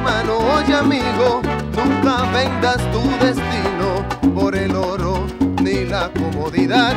[0.00, 1.42] Hermano, oye amigo,
[1.76, 5.26] nunca vendas tu destino por el oro
[5.62, 6.94] ni la comodidad.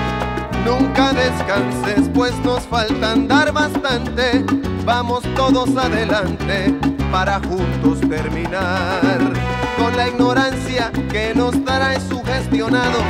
[0.66, 4.46] Nunca descanses, pues nos falta andar bastante.
[4.86, 6.74] Vamos todos adelante
[7.12, 9.20] para juntos terminar
[9.78, 13.04] con la ignorancia que nos trae sugestionados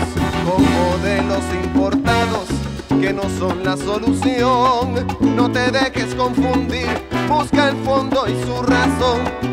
[0.46, 2.48] con modelos importados
[3.00, 5.06] que no son la solución.
[5.36, 6.88] No te dejes confundir,
[7.28, 9.53] busca el fondo y su razón.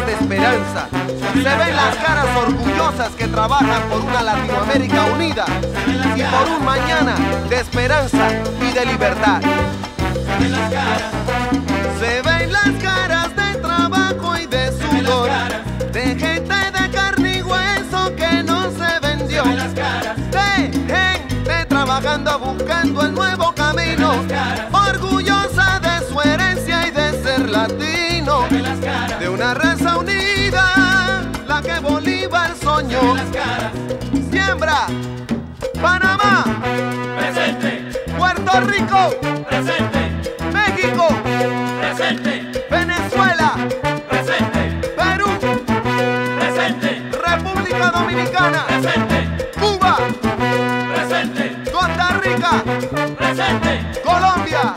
[0.00, 0.88] de esperanza.
[1.34, 5.44] Se ven las caras orgullosas que trabajan por una Latinoamérica unida
[6.16, 7.14] y por un mañana
[7.50, 8.30] de esperanza
[8.60, 9.42] y de libertad.
[12.00, 15.30] Se ven las caras, de trabajo y de sudor,
[15.92, 23.14] de gente de carne y hueso que no se vendió, de gente trabajando buscando el
[23.14, 24.14] nuevo camino,
[32.92, 33.72] Caras,
[34.30, 34.86] siembra,
[35.80, 36.44] Panamá,
[37.16, 40.12] presente, Puerto Rico, presente,
[40.52, 41.08] México,
[41.80, 43.54] presente, Venezuela,
[44.10, 45.30] presente, Perú,
[46.38, 49.96] presente, República Dominicana, presente, Cuba,
[50.94, 52.62] presente, Costa Rica,
[53.16, 54.74] presente, Colombia,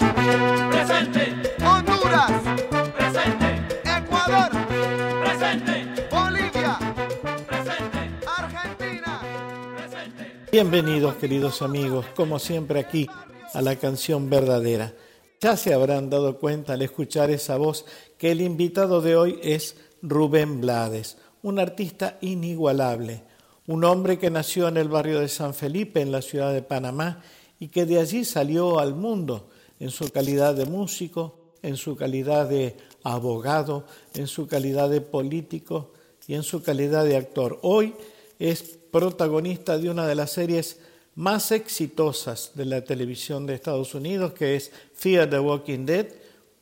[10.55, 13.07] Bienvenidos queridos amigos, como siempre aquí
[13.53, 14.95] a la canción verdadera.
[15.41, 17.83] Ya se habrán dado cuenta al escuchar esa voz
[18.17, 23.23] que el invitado de hoy es Rubén Blades, un artista inigualable,
[23.67, 27.21] un hombre que nació en el barrio de San Felipe, en la ciudad de Panamá,
[27.59, 29.49] y que de allí salió al mundo
[29.81, 35.91] en su calidad de músico, en su calidad de abogado, en su calidad de político
[36.27, 37.59] y en su calidad de actor.
[37.61, 37.93] Hoy
[38.39, 40.80] es protagonista de una de las series
[41.15, 46.07] más exitosas de la televisión de Estados Unidos, que es Fear the Walking Dead,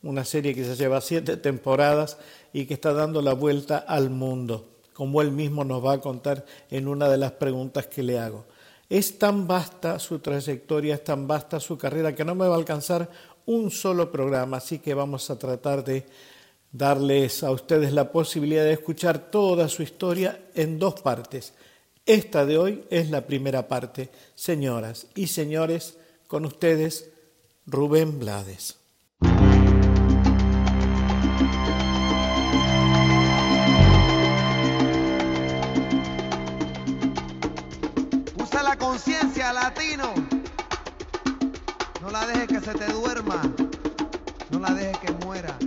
[0.02, 2.18] una serie que se lleva siete temporadas
[2.52, 6.44] y que está dando la vuelta al mundo, como él mismo nos va a contar
[6.72, 8.46] en una de las preguntas que le hago.
[8.90, 12.58] Es tan vasta su trayectoria, es tan vasta su carrera, que no me va a
[12.58, 13.12] alcanzar
[13.46, 16.04] un solo programa, así que vamos a tratar de
[16.72, 21.54] darles a ustedes la posibilidad de escuchar toda su historia en dos partes.
[22.06, 24.10] Esta de hoy es la primera parte.
[24.36, 25.98] Señoras y señores,
[26.28, 27.10] con ustedes
[27.66, 28.78] Rubén Blades.
[38.38, 40.14] Usa la conciencia, latino.
[42.02, 43.42] No la dejes que se te duerma.
[44.50, 45.58] No la dejes que muera.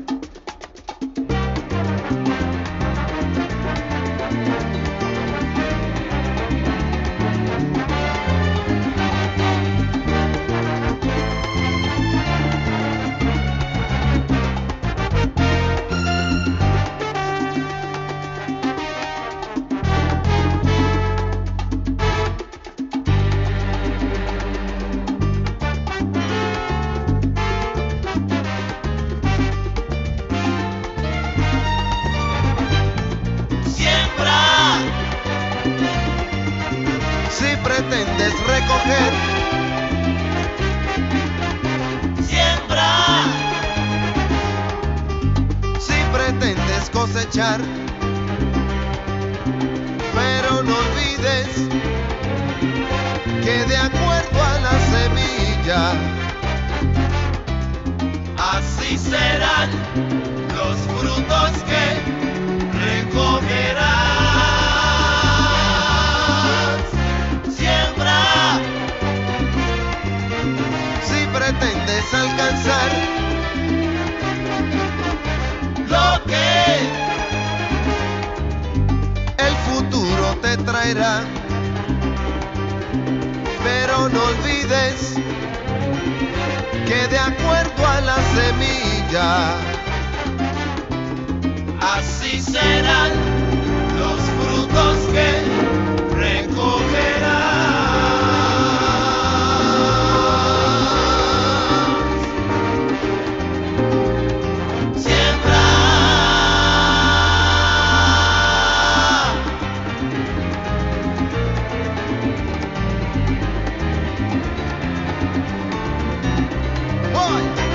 [117.29, 117.66] Voy.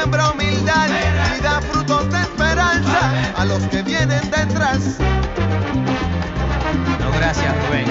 [0.00, 0.88] Siembra humildad
[1.38, 4.98] y da frutos de esperanza a los que vienen detrás.
[6.98, 7.84] No, gracias, Rubén.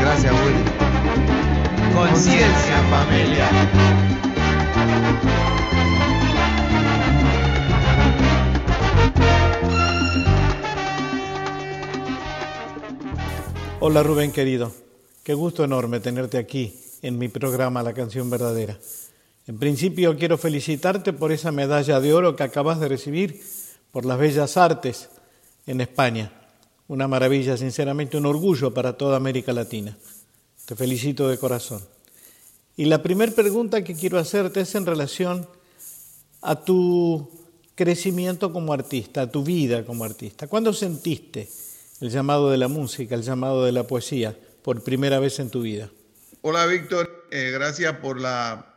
[0.00, 1.94] Gracias, Willy.
[1.94, 3.48] Conciencia, familia.
[13.78, 14.72] Hola Rubén querido,
[15.22, 18.76] qué gusto enorme tenerte aquí en mi programa La canción verdadera.
[19.48, 23.40] En principio quiero felicitarte por esa medalla de oro que acabas de recibir
[23.92, 25.08] por las bellas artes
[25.66, 26.32] en España.
[26.88, 29.96] Una maravilla, sinceramente un orgullo para toda América Latina.
[30.64, 31.80] Te felicito de corazón.
[32.76, 35.48] Y la primera pregunta que quiero hacerte es en relación
[36.42, 37.30] a tu
[37.76, 40.48] crecimiento como artista, a tu vida como artista.
[40.48, 41.48] ¿Cuándo sentiste
[42.00, 45.62] el llamado de la música, el llamado de la poesía por primera vez en tu
[45.62, 45.88] vida?
[46.42, 48.75] Hola Víctor, Eh, gracias por la,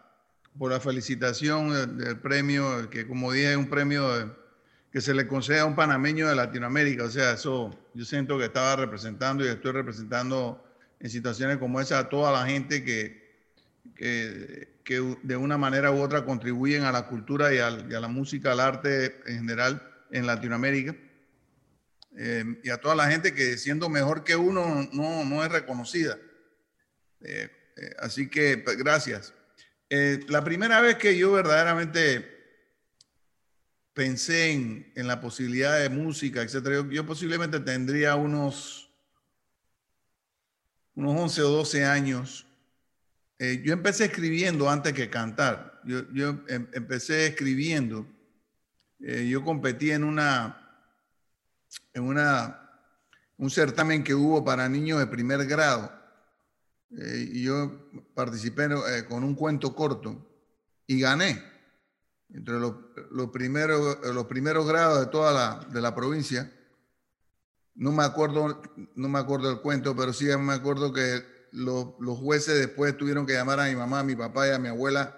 [0.59, 4.29] por la felicitación del, premio, que como dije es un premio eh,
[4.91, 7.05] que se le concede a un panameño de Latinoamérica.
[7.05, 10.61] O sea, eso yo siento que estaba representando y estoy representando
[10.99, 13.39] en situaciones como esa a toda la gente que,
[13.95, 18.59] que, de una manera u otra contribuyen a la cultura y a la música, al
[18.59, 20.93] arte en general en Latinoamérica.
[22.17, 26.17] Eh, y a toda la gente que siendo mejor que uno no, no es reconocida.
[27.21, 29.33] Eh, eh, así que pues, gracias.
[29.89, 32.37] Eh, la primera vez que yo verdaderamente
[33.93, 38.93] pensé en, en la posibilidad de música, etcétera, yo, posiblemente tendría unos,
[40.93, 42.45] unos 11 o 12 años.
[43.39, 45.81] Eh, yo empecé escribiendo antes que cantar.
[45.85, 48.07] Yo, yo em- empecé escribiendo.
[48.99, 50.85] Eh, yo competí en una,
[51.93, 52.69] en una,
[53.37, 55.98] un certamen que hubo para niños de primer grado.
[56.97, 60.25] Eh, y yo participé eh, con un cuento corto
[60.87, 61.43] y gané
[62.33, 62.75] entre los,
[63.31, 66.51] primeros, los primeros grados de toda la, de la provincia.
[67.75, 68.61] No me acuerdo,
[68.95, 73.25] no me acuerdo del cuento, pero sí me acuerdo que los, los jueces después tuvieron
[73.25, 75.15] que llamar a mi mamá, a mi papá y a mi abuela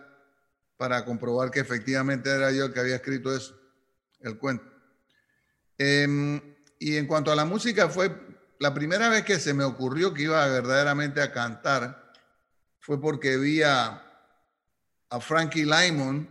[0.77, 3.55] para comprobar que efectivamente era yo el que había escrito eso,
[4.21, 4.65] el cuento.
[5.77, 6.41] Em,
[6.79, 8.30] y en cuanto a la música, fue
[8.61, 12.13] la primera vez que se me ocurrió que iba verdaderamente a cantar,
[12.79, 14.07] fue porque vi a,
[15.19, 16.29] Frankie Lymon,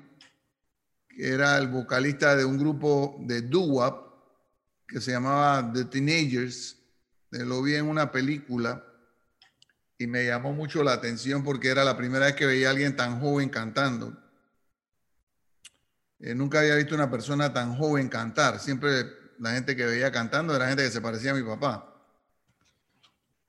[1.08, 4.14] que era el vocalista de un grupo de doo-wop
[4.87, 6.76] que se llamaba The Teenagers.
[7.30, 8.84] Lo vi en una película
[9.99, 12.94] y me llamó mucho la atención porque era la primera vez que veía a alguien
[12.94, 14.16] tan joven cantando.
[16.20, 18.60] Eh, nunca había visto una persona tan joven cantar.
[18.60, 19.04] Siempre
[19.40, 21.89] la gente que veía cantando era gente que se parecía a mi papá.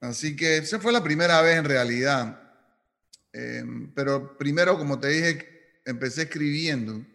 [0.02, 2.42] Así que esa fue la primera vez en realidad.
[3.34, 3.64] Eh,
[3.96, 7.06] pero primero, como te dije, empecé escribiendo.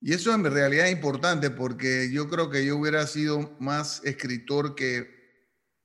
[0.00, 4.74] Y eso en realidad es importante porque yo creo que yo hubiera sido más escritor
[4.74, 5.08] que,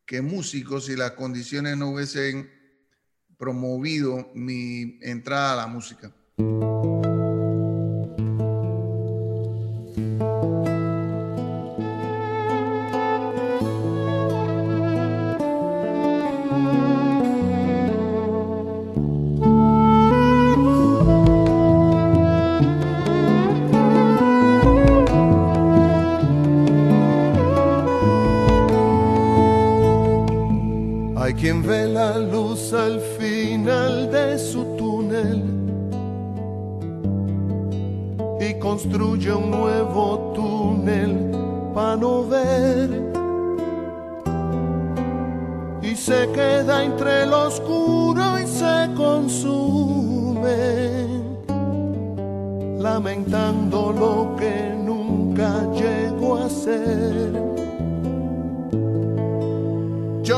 [0.06, 2.52] que músico si las condiciones no hubiesen
[3.38, 6.14] promovido mi entrada a la música.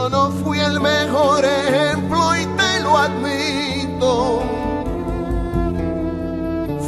[0.10, 4.42] No fui el mejor ejemplo y te lo admito.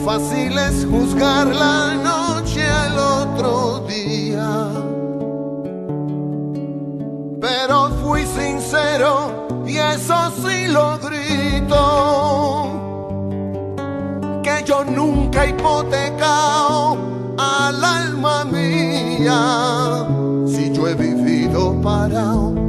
[0.04, 4.68] Fácil es juzgar la noche al otro día.
[7.40, 12.68] Pero fui sincero y eso sí lo grito.
[14.44, 16.98] Que yo nunca he hipotecado
[17.38, 20.08] al alma mía.
[20.48, 22.63] Si yo he vivido parado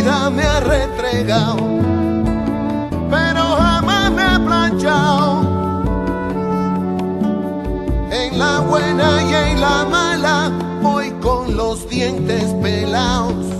[0.00, 1.56] vida me ha retregado,
[3.10, 5.40] pero jamás me ha planchado.
[8.10, 13.59] En la buena y en la mala voy con los dientes pelados.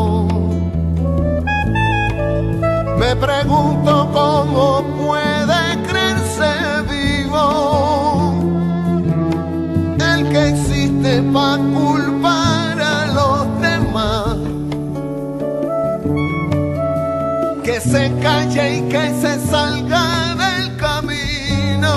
[3.21, 6.51] Pregunto cómo puede creerse
[6.89, 8.33] vivo
[9.99, 14.37] el que existe para culpar a los demás.
[17.63, 21.93] Que se calle y que se salga del camino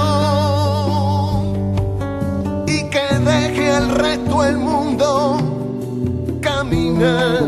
[2.66, 5.38] y que deje al resto del mundo
[6.42, 7.44] caminar.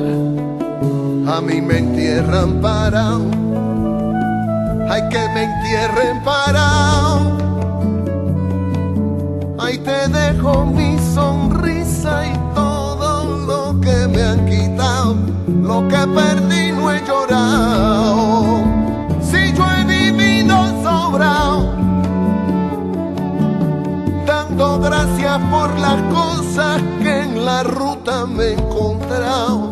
[1.29, 3.46] A mí me entierran parado
[4.97, 7.37] hay que me entierren parado.
[9.59, 15.17] Ahí te dejo mi sonrisa y todo lo que me han quitado,
[15.63, 18.65] lo que perdí no he llorado.
[19.21, 21.75] Si yo he vivido sobrado,
[24.27, 29.71] dando gracias por las cosas que en la ruta me he encontrado.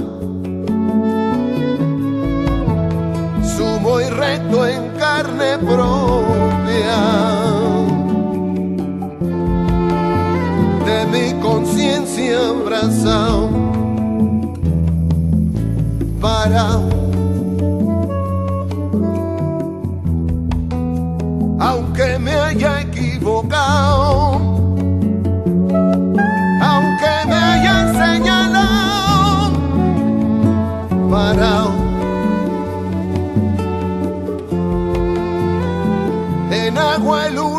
[3.57, 4.84] Sumo y recto en
[5.59, 7.01] propia.
[10.87, 13.51] De mi conciencia abrazado
[16.21, 16.81] para
[21.61, 24.74] aunque me haya equivocado
[37.05, 37.54] en agua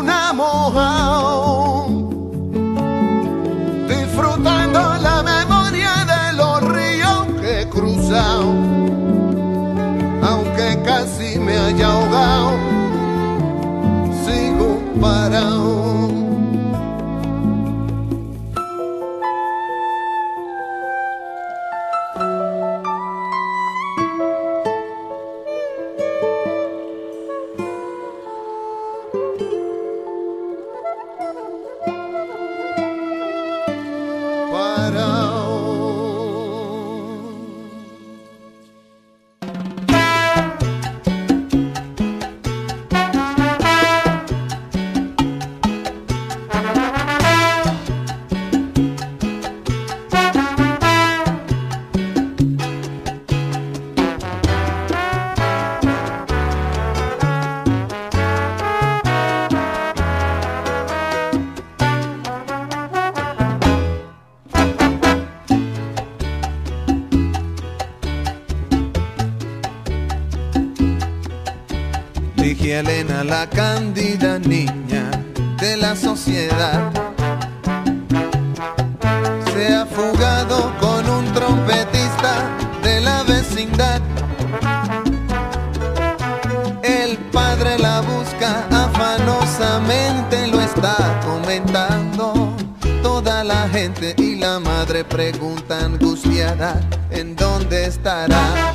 [93.98, 96.78] y la madre pregunta angustiada
[97.10, 98.74] en dónde estará.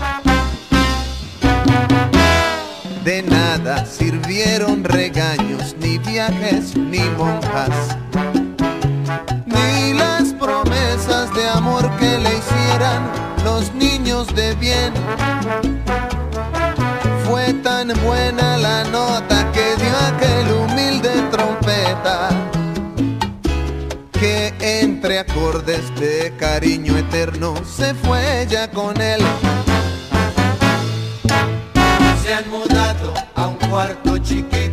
[3.04, 7.98] De nada sirvieron regaños, ni viajes, ni monjas,
[9.46, 13.08] ni las promesas de amor que le hicieran
[13.44, 14.92] los niños de bien.
[17.26, 22.41] Fue tan buena la nota que dio aquel humilde trompeta
[24.62, 29.20] entre acordes de cariño eterno se fue ya con él.
[32.24, 34.71] Se han mudado a un cuarto chiquito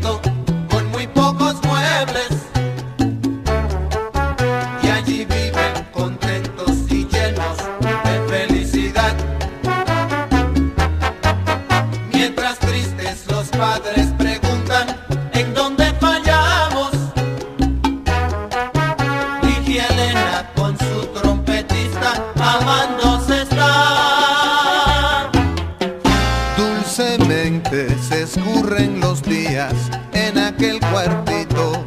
[29.30, 31.84] en aquel cuartito.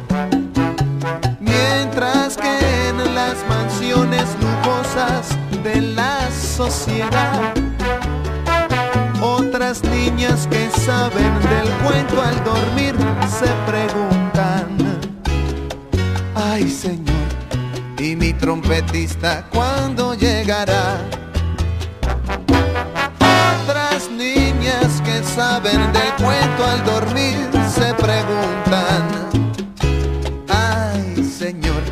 [1.40, 5.28] Mientras que en las mansiones lujosas
[5.64, 7.52] de la sociedad,
[9.20, 12.94] otras niñas que saben del cuento al dormir
[13.28, 15.00] se preguntan,
[16.36, 17.26] ay Señor,
[17.98, 21.21] ¿y mi trompetista cuándo llegará?
[25.04, 27.36] Que saben del cuento al dormir
[27.72, 29.08] se preguntan,
[30.48, 31.82] ay Señor,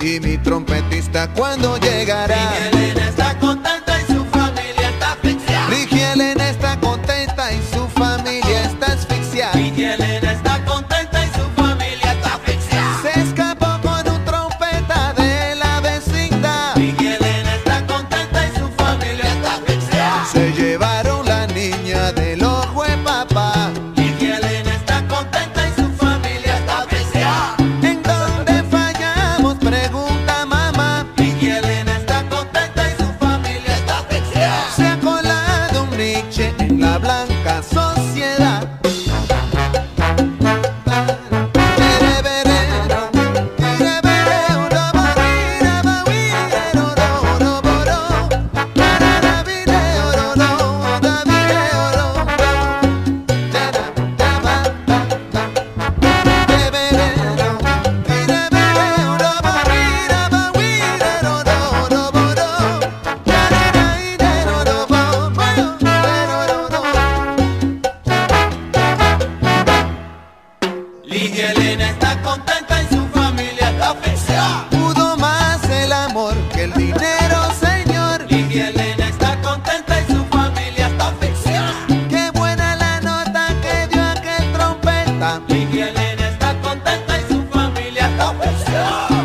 [0.00, 2.36] ¿y mi trompetista cuándo llegará?
[2.70, 5.68] Elena está contenta y su familia está asfixiada.
[5.70, 10.27] Ligia Elena está contenta y su familia está asfixiada.
[88.78, 89.17] Está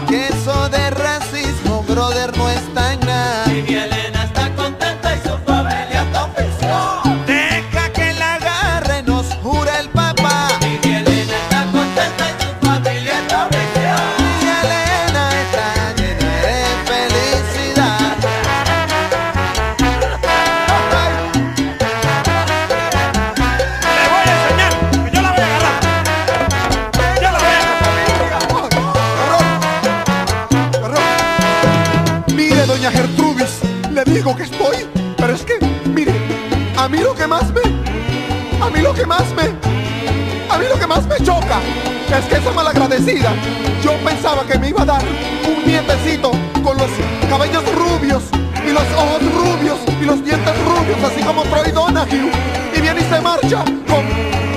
[43.83, 45.01] yo pensaba que me iba a dar
[45.47, 46.29] un nietecito
[46.63, 46.89] con los
[47.27, 48.21] cabellos rubios
[48.63, 52.31] y los ojos rubios y los dientes rubios, así como Troy Donahue,
[52.75, 54.05] y viene y se marcha con,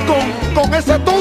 [0.06, 1.15] con, con ese tusa.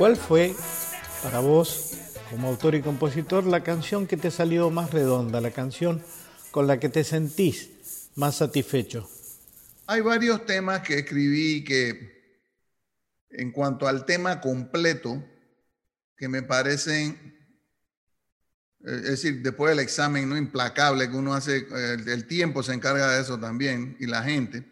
[0.00, 0.56] ¿Cuál fue
[1.22, 1.92] para vos,
[2.30, 6.02] como autor y compositor, la canción que te salió más redonda, la canción
[6.50, 9.10] con la que te sentís más satisfecho?
[9.86, 12.48] Hay varios temas que escribí que,
[13.28, 15.22] en cuanto al tema completo,
[16.16, 17.36] que me parecen,
[18.82, 22.72] eh, es decir, después del examen no implacable que uno hace, el, el tiempo se
[22.72, 24.64] encarga de eso también y la gente.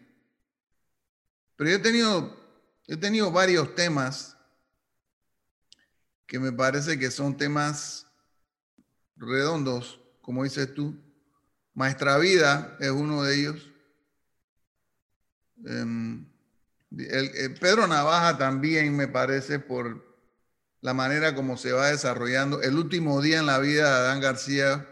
[1.55, 2.35] Pero yo he tenido,
[2.87, 4.35] he tenido varios temas
[6.29, 8.05] que me parece que son temas
[9.15, 10.95] redondos, como dices tú.
[11.73, 13.71] Maestra Vida es uno de ellos.
[15.65, 16.23] Em,
[17.59, 20.07] Pedro Navaja también me parece por
[20.81, 22.61] la manera como se va desarrollando.
[22.61, 24.87] El último día en la vida de Adán García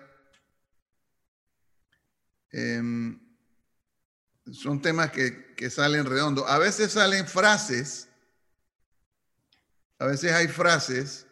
[2.50, 3.20] em,
[4.52, 6.46] son temas que, que salen redondos.
[6.50, 8.10] A veces salen frases,
[10.00, 11.27] a veces hay frases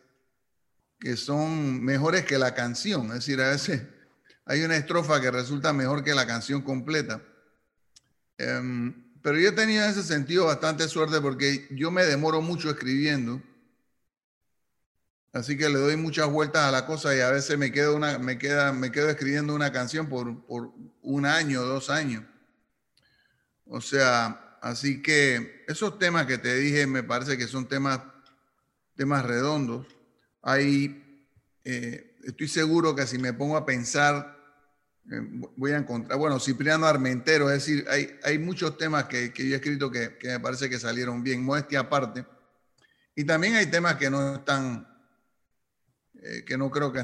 [1.06, 3.06] que son mejores que la canción.
[3.10, 3.84] Es decir, a veces
[4.44, 7.22] hay una estrofa que resulta mejor que la canción completa.
[8.40, 12.72] Em, pero yo he tenido en ese sentido bastante suerte porque yo me demoro mucho
[12.72, 13.40] escribiendo.
[15.32, 18.18] Así que le doy muchas vueltas a la cosa y a veces me quedo, una,
[18.18, 20.72] me queda, me quedo escribiendo una canción por, por
[21.04, 22.24] un año, dos años.
[23.68, 28.02] O sea, así que esos temas que te dije me parece que son temas,
[28.96, 29.95] temas redondos.
[30.54, 34.38] Eh, estoy seguro que si me pongo a pensar,
[35.12, 35.20] eh,
[35.56, 37.86] voy a encontrar, bueno, Cipriano Armentero, es decir,
[38.24, 42.26] hay, muchos temas que, yo he escrito que, me parece que salieron bien, modestia aparte.
[43.16, 44.88] Y también hay temas que no están,
[46.22, 47.04] eh, que no creo que,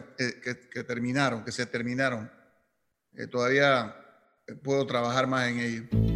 [0.84, 2.32] terminaron, que se terminaron.
[3.30, 3.96] Todavía
[4.64, 6.11] puedo trabajar más en ello.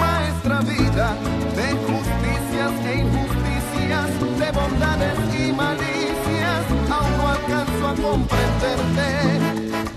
[0.00, 1.16] Maestra vida
[1.56, 9.08] de justicias e injusticias, de bondades y malicias, aún no alcanzo a comprenderte.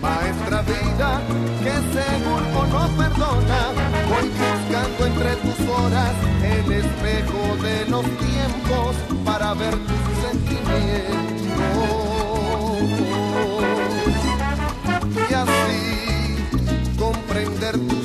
[0.02, 1.22] Maestra vida
[1.64, 3.62] que según o no perdona,
[4.10, 11.26] voy buscando entre tus horas el espejo de los tiempos para ver tus sentimientos
[15.30, 15.86] y así
[16.98, 18.05] comprender tus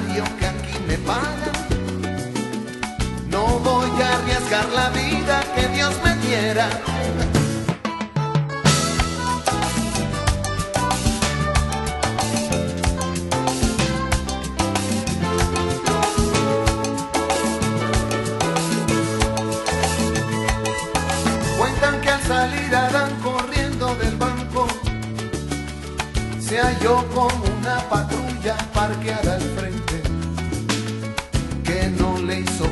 [0.00, 1.52] salario que aquí me pagan.
[3.28, 6.68] No voy a arriesgar la vida que Dios me diera.
[21.58, 24.66] Cuentan que al salir Adán corriendo del banco
[26.40, 29.79] se halló con una patrulla parqueada al frente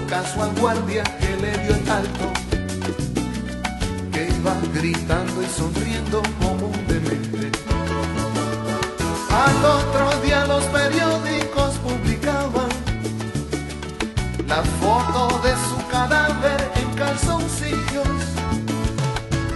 [0.08, 2.32] caso al guardia que le dio el alto
[4.10, 7.50] que iba gritando y sonriendo como un demente.
[9.30, 12.68] Al otro día los periódicos publicaban
[14.46, 18.18] la foto de su cadáver en calzoncillos.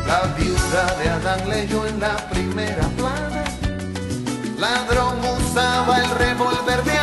[0.07, 3.45] La viuda de Adán leyó en la primera plana.
[4.59, 6.99] Ladrón usaba el revólver de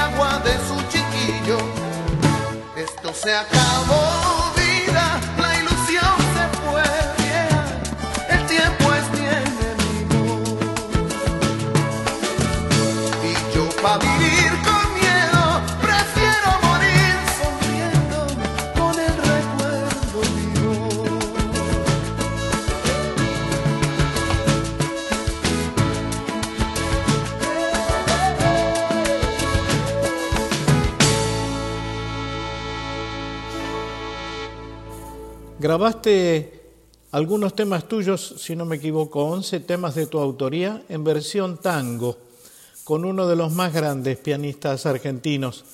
[3.21, 6.83] se acabó, vida, la ilusión se fue.
[8.29, 10.21] El tiempo es mi enemigo.
[13.23, 13.97] Y yo pa'
[35.59, 36.61] Grabaste
[37.11, 42.17] algunos temas tuyos, si no me equivoco, 11 temas de tu autoría en versión tango,
[42.85, 45.65] con uno de los más grandes pianistas argentinos,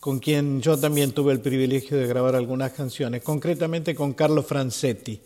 [0.00, 5.20] con quien yo también tuve el privilegio de grabar algunas canciones, concretamente con Carlos Francetti.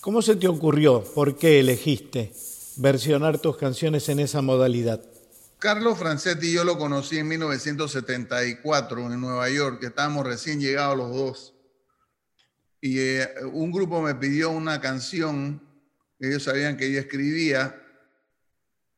[0.00, 1.02] ¿Cómo se te ocurrió?
[1.02, 2.32] ¿Por qué elegiste
[2.76, 5.00] versionar tus canciones en esa modalidad?
[5.58, 11.10] Carlos Francetti yo lo conocí en 1974 en Nueva York, que estábamos recién llegados los
[11.10, 11.53] dos.
[12.86, 15.58] Y eh, un grupo me pidió una canción,
[16.18, 17.80] ellos sabían que yo escribía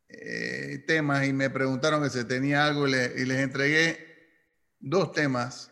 [0.09, 4.05] eh, temas y me preguntaron que si tenía algo y, le- y les entregué
[4.81, 5.71] dos temas,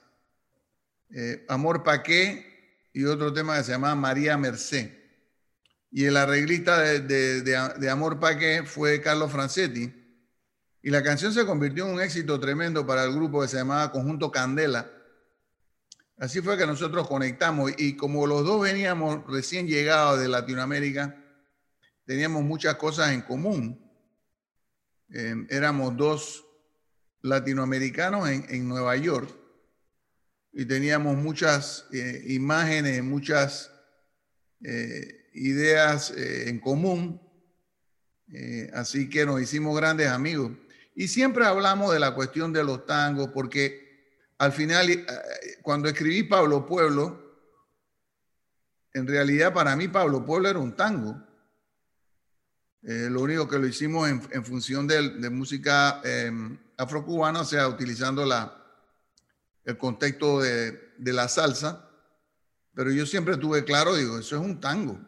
[1.11, 4.93] eh, Amor pa' qué y otro tema que se llamaba María Merced.
[5.91, 9.93] Y el arreglista de Amor pa' qué fue Carlos Francetti.
[10.83, 13.91] Y la canción se convirtió en un éxito tremendo para el grupo que se llamaba
[13.91, 14.89] Conjunto Candela.
[16.17, 21.23] Así fue que nosotros conectamos y como los dos veníamos recién llegados de Latinoamérica,
[22.05, 23.81] teníamos muchas cosas en común.
[25.11, 26.45] Eh, éramos dos
[27.23, 29.45] latinoamericanos en, en Nueva York
[30.57, 33.73] y teníamos muchas eh, imágenes, muchas
[34.63, 37.21] eh, ideas eh, en común.
[38.73, 40.51] Así que nos hicimos grandes amigos.
[40.97, 43.84] Y siempre hablamos de la cuestión de los tangos, porque
[44.45, 45.07] al final, eh,
[45.63, 47.23] cuando escribí Pablo Pueblo,
[48.93, 51.21] en realidad para mí Pablo Pueblo era un tango.
[52.83, 56.31] Eh, lo único que lo hicimos en, en función de, de música eh,
[56.77, 58.63] afrocubana, o sea, utilizando la,
[59.65, 61.89] el contexto de, de la salsa.
[62.75, 65.01] Pero yo siempre tuve claro, digo, eso es un tango.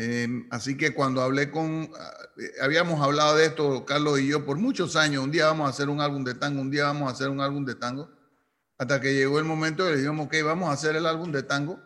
[0.00, 1.90] Eh, así que cuando hablé con,
[2.36, 5.70] eh, habíamos hablado de esto, Carlos y yo, por muchos años, un día vamos a
[5.70, 8.08] hacer un álbum de tango, un día vamos a hacer un álbum de tango,
[8.78, 11.42] hasta que llegó el momento de le dijimos, ok, vamos a hacer el álbum de
[11.42, 11.80] tango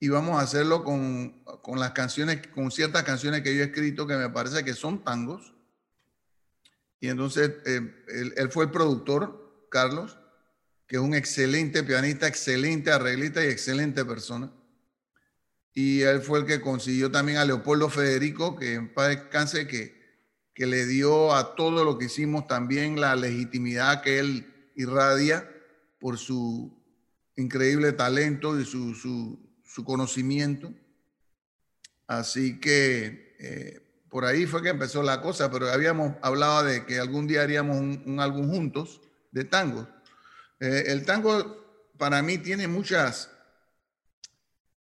[0.00, 4.08] y vamos a hacerlo con, con las canciones, con ciertas canciones que yo he escrito
[4.08, 5.54] que me parece que son tangos.
[6.98, 10.18] Y entonces él, él fue el productor, Carlos,
[10.88, 14.50] que es un excelente pianista, excelente arreglista y excelente persona.
[15.72, 20.00] Y él fue el que consiguió también a Leopoldo Federico, que en paz descanse, que,
[20.54, 25.48] que le dio a todo lo que hicimos también la legitimidad que él irradia
[26.00, 26.76] por su
[27.36, 30.72] increíble talento y su, su, su conocimiento.
[32.06, 36.98] Así que eh, por ahí fue que empezó la cosa, pero habíamos hablado de que
[36.98, 39.00] algún día haríamos un, un álbum juntos
[39.30, 39.88] de tango.
[40.58, 43.30] Eh, el tango para mí tiene muchas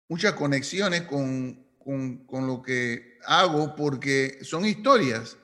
[0.08, 5.36] muchas conexiones con, con, con, lo que hago porque son historias.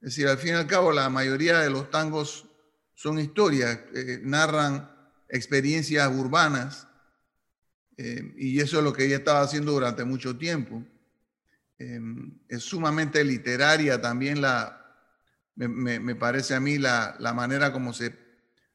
[0.00, 2.46] Es decir, al fin y al cabo, la mayoría de los tangos
[2.94, 4.90] son historias, eh, narran
[5.28, 6.88] experiencias urbanas.
[7.96, 10.82] eh, y eso es lo que ella estaba haciendo durante mucho tiempo.
[11.78, 12.00] Eh,
[12.48, 14.78] es sumamente literaria también la,
[15.54, 18.16] me, me- me parece a mí la, la manera como se,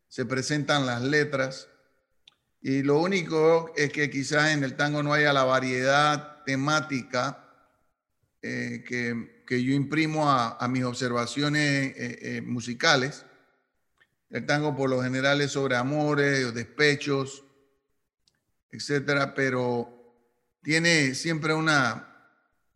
[0.07, 1.69] se presentan las letras.
[2.67, 7.47] Y lo único es que quizás en el tango no haya la variedad temática
[8.41, 13.23] eh, que, que yo imprimo a, a mis observaciones eh, eh, musicales.
[14.29, 17.45] El tango por lo general es sobre amores, despechos,
[18.69, 19.89] etcétera, pero
[20.61, 22.17] tiene siempre una,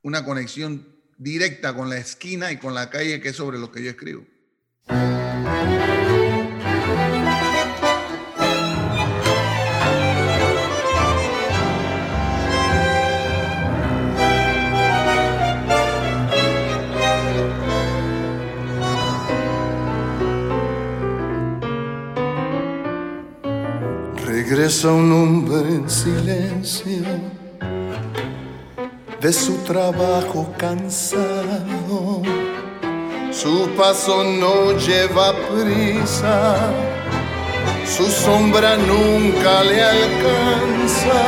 [0.03, 0.87] una conexión
[1.17, 4.25] directa con la esquina y con la calle, que es sobre lo que yo escribo.
[24.71, 27.03] Regresa un hombre en silencio
[29.19, 32.21] de su trabajo cansado.
[33.33, 36.55] Su paso no lleva prisa,
[37.85, 41.21] su sombra nunca le alcanza.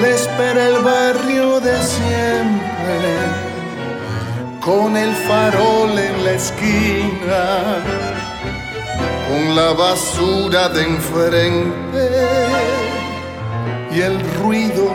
[0.00, 3.00] Le espera el barrio de siempre,
[4.60, 8.23] con el farol en la esquina
[9.34, 12.08] con la basura de enfrente
[13.92, 14.92] y el ruido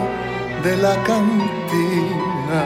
[0.64, 2.62] de la cantina.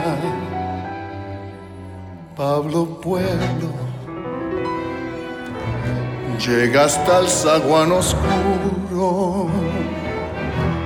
[2.36, 3.70] Pablo Pueblo
[6.46, 9.48] llega hasta el zaguán oscuro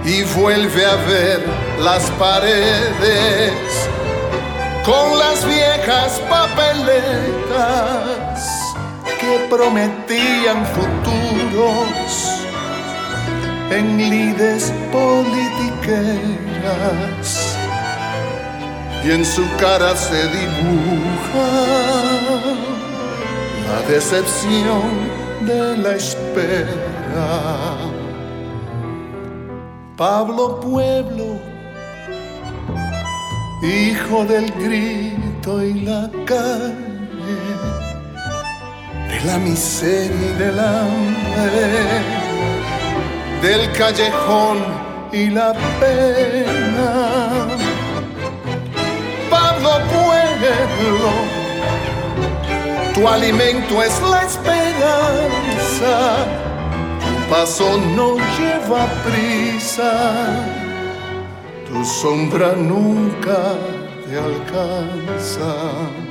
[0.07, 1.45] y vuelve a ver
[1.81, 3.89] las paredes
[4.87, 7.29] con las viejas papeletas
[9.29, 12.13] que prometían futuros
[13.71, 17.59] en lides politiqueras
[19.05, 21.49] y en su cara se dibuja
[23.69, 24.83] la decepción
[25.43, 27.77] de la espera.
[29.97, 31.39] Pablo Pueblo,
[33.63, 36.88] hijo del grito y la calle
[39.25, 42.03] la miseria del hambre,
[43.43, 44.59] del callejón
[45.13, 47.47] y la pena.
[49.31, 51.11] Pablo Pueblo,
[52.95, 55.97] tu alimento es la esperanza,
[57.01, 59.93] tu paso no lleva prisa,
[61.69, 63.55] tu sombra nunca
[64.07, 66.08] te alcanza.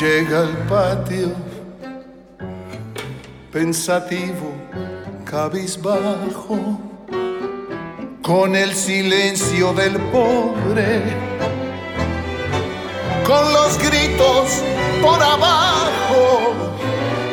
[0.00, 1.32] Llega al patio,
[3.50, 4.52] pensativo,
[5.24, 6.58] cabizbajo,
[8.22, 11.02] con el silencio del pobre,
[13.26, 14.62] con los gritos
[15.00, 16.52] por abajo,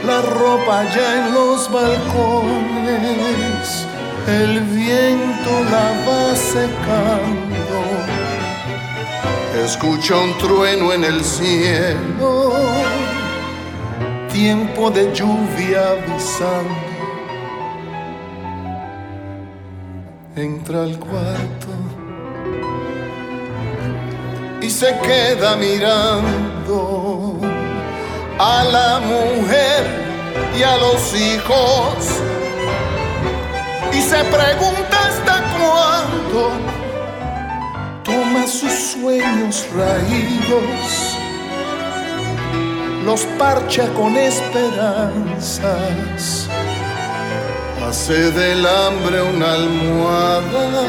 [0.05, 3.07] la ropa ya en los balcones,
[4.27, 8.22] el viento la va secando.
[9.63, 12.51] Escucha un trueno en el cielo,
[14.29, 16.75] tiempo de lluvia avisando.
[20.35, 21.67] Entra al cuarto
[24.61, 27.39] y se queda mirando
[28.37, 29.85] a la mujer
[30.59, 32.19] y a los hijos
[33.93, 36.72] y se pregunta hasta cuándo
[38.47, 41.17] sus sueños raídos,
[43.05, 45.69] los parcha con esperanzas,
[47.87, 50.87] hace del hambre una almohada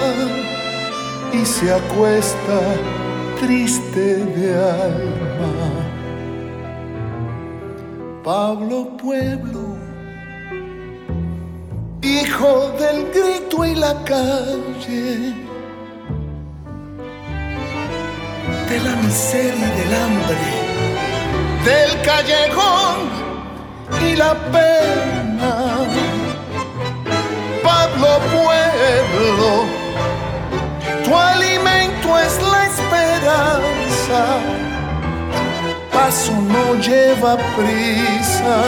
[1.33, 2.61] y se acuesta
[3.41, 5.53] triste de alma.
[8.25, 9.77] Pablo Pueblo,
[12.03, 15.44] hijo del grito y la calle
[18.75, 20.47] de la miseria y del hambre,
[21.65, 22.97] del callejón
[24.05, 25.53] y la pena.
[27.63, 29.51] Pablo Pueblo,
[31.05, 34.23] tu alimento es la esperanza,
[35.93, 38.59] paso no lleva prisa,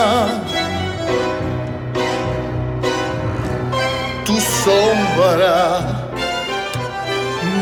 [4.24, 5.80] tu sombra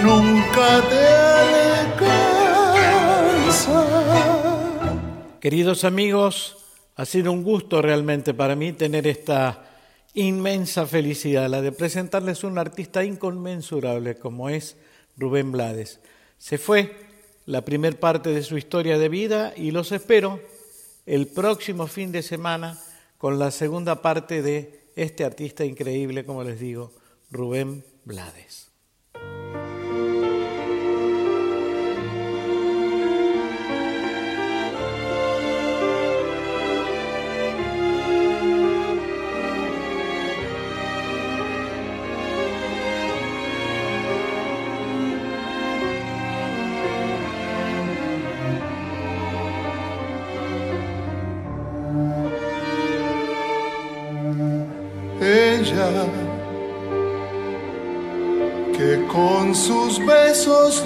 [0.03, 1.84] nunca te
[5.41, 6.57] Queridos amigos,
[6.97, 9.65] ha sido un gusto realmente para mí tener esta
[10.15, 14.77] inmensa felicidad, la de presentarles un artista inconmensurable como es
[15.17, 16.01] Rubén Blades.
[16.39, 16.97] Se fue
[17.47, 20.41] la primer parte de su historia de vida y los espero
[21.07, 22.79] el próximo fin de semana
[23.19, 26.93] con la segunda parte de este artista increíble, como les digo,
[27.31, 28.74] Rubén Blades.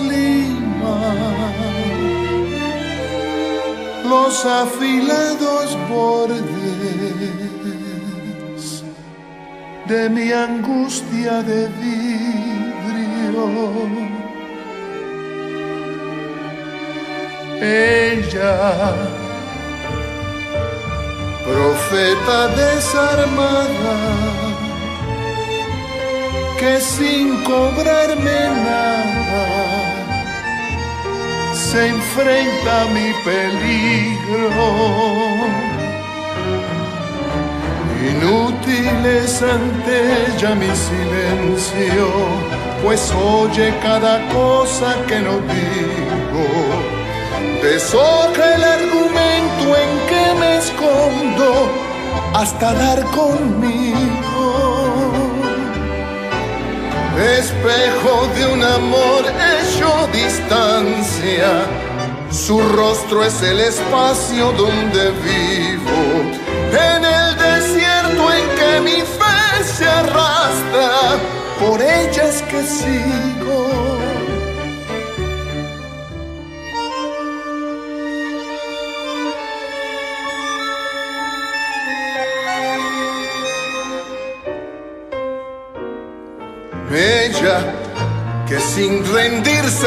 [0.09, 0.99] Lima
[4.09, 6.43] los afilados bordes
[9.87, 13.47] de mi angustia de vidrio.
[17.61, 18.95] Ella
[21.45, 23.99] profeta desarmada,
[26.61, 29.18] que sin cobrarme nada
[31.71, 34.51] se enfrenta a mi peligro.
[38.11, 39.95] Inútil es ante
[40.27, 42.07] ella mi silencio,
[42.83, 46.99] pues oye cada cosa que no digo
[47.63, 51.51] deshoja el argumento en que me escondo
[52.35, 54.38] hasta dar conmigo.
[57.19, 61.67] Espejo de un amor hecho distancia,
[62.31, 65.99] su rostro es el espacio donde vivo,
[66.71, 71.19] en el desierto en que mi fe se arrastra,
[71.59, 73.48] por ella es que sigo.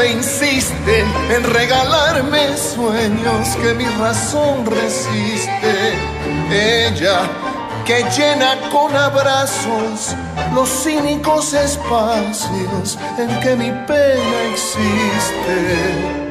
[0.06, 1.00] Insiste
[1.30, 5.94] en regalarme sueños que mi razón resiste.
[6.50, 7.20] Ella
[7.84, 10.14] que llena con abrazos
[10.54, 16.21] los cínicos espacios en que mi pena existe.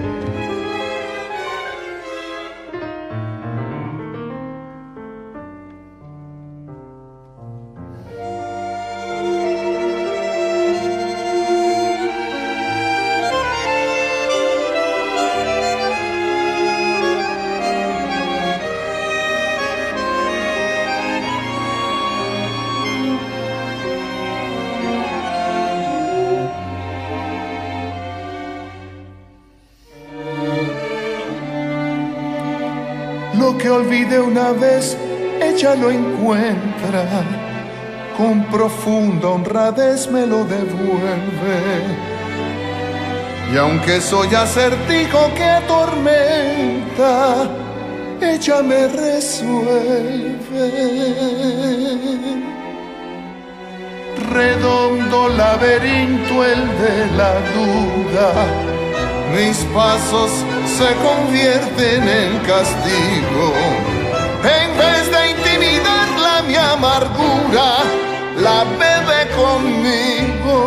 [34.11, 34.97] Olvidé una vez,
[35.41, 37.23] ella lo encuentra.
[38.17, 41.59] Con profunda honradez me lo devuelve.
[43.53, 46.29] Y aunque soy acertijo que atormenta,
[48.21, 50.37] ella me resuelve.
[54.31, 58.71] Redondo laberinto el de la duda
[59.35, 60.29] mis pasos
[60.65, 63.53] se convierten en castigo.
[66.81, 67.69] Amargura,
[68.45, 70.57] la bebe conmigo.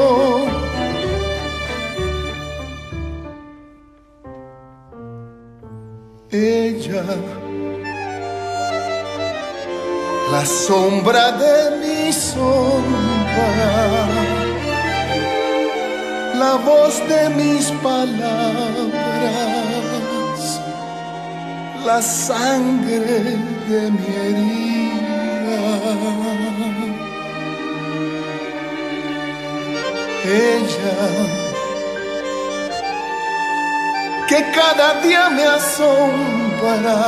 [6.30, 7.04] Ella,
[10.32, 13.04] la sombra de mi sombra
[16.38, 18.90] la voz de mis palabras,
[21.86, 23.38] la sangre
[23.68, 24.83] de mi herida.
[30.24, 30.96] Ella,
[34.28, 36.98] que cada día me asombra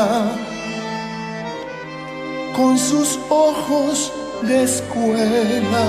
[2.54, 5.86] con sus ojos de escuela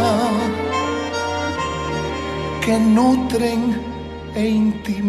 [2.63, 3.81] que nutren
[4.35, 5.07] e intimidan.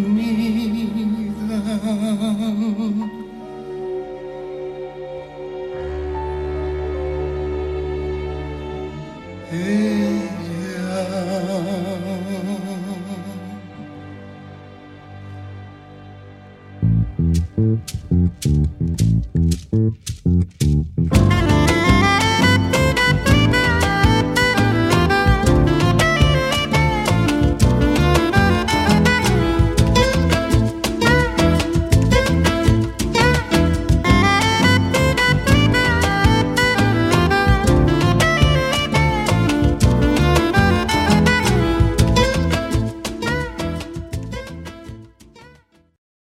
[9.50, 10.07] Eh,